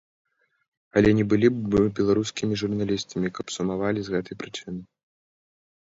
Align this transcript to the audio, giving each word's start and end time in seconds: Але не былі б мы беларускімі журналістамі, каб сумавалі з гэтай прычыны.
Але 1.01 1.09
не 1.17 1.25
былі 1.33 1.47
б 1.57 1.83
мы 1.83 1.93
беларускімі 2.01 2.53
журналістамі, 2.61 3.33
каб 3.41 3.45
сумавалі 3.59 3.99
з 4.09 4.19
гэтай 4.19 4.35
прычыны. 4.45 4.81